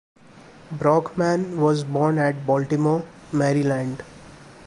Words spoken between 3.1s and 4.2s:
Maryland.